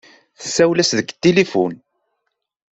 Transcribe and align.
Tessawel-as 0.41 0.91
deg 0.97 1.09
tilifun. 1.21 1.73